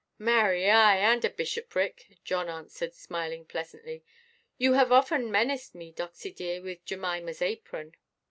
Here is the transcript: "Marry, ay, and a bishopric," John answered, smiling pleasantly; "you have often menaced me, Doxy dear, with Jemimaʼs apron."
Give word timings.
"Marry, 0.17 0.67
ay, 0.67 0.97
and 0.97 1.23
a 1.23 1.29
bishopric," 1.29 2.17
John 2.23 2.49
answered, 2.49 2.95
smiling 2.95 3.45
pleasantly; 3.45 4.03
"you 4.57 4.73
have 4.73 4.91
often 4.91 5.29
menaced 5.29 5.75
me, 5.75 5.91
Doxy 5.93 6.31
dear, 6.35 6.59
with 6.59 6.83
Jemimaʼs 6.85 7.43
apron." 7.43 7.93